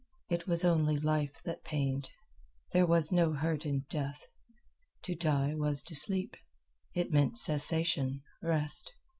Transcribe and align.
It 0.31 0.47
was 0.47 0.65
only 0.65 0.97
life 0.97 1.37
that 1.45 1.63
pained. 1.63 2.09
There 2.73 2.87
was 2.87 3.11
no 3.11 3.33
hurt 3.33 3.67
in 3.67 3.85
death. 3.87 4.25
To 5.03 5.13
die 5.13 5.53
was 5.53 5.83
to 5.83 5.95
sleep. 5.95 6.35
It 6.95 7.11
meant 7.11 7.37
cessation, 7.37 8.23
rest. 8.41 8.93